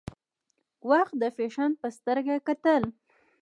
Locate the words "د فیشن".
1.21-1.71